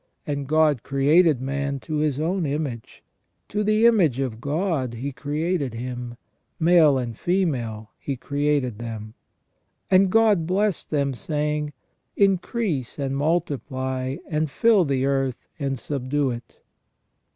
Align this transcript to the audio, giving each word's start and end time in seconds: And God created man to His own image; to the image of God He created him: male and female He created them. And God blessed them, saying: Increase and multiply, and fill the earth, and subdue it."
And 0.25 0.47
God 0.47 0.81
created 0.81 1.43
man 1.43 1.79
to 1.81 1.97
His 1.97 2.19
own 2.19 2.43
image; 2.47 3.03
to 3.49 3.63
the 3.63 3.85
image 3.85 4.19
of 4.19 4.41
God 4.41 4.95
He 4.95 5.11
created 5.11 5.75
him: 5.75 6.17
male 6.59 6.97
and 6.97 7.15
female 7.15 7.91
He 7.99 8.15
created 8.17 8.79
them. 8.79 9.13
And 9.91 10.11
God 10.11 10.47
blessed 10.47 10.89
them, 10.89 11.13
saying: 11.13 11.73
Increase 12.17 12.97
and 12.97 13.15
multiply, 13.15 14.15
and 14.27 14.49
fill 14.49 14.85
the 14.85 15.05
earth, 15.05 15.45
and 15.59 15.77
subdue 15.77 16.31
it." 16.31 16.61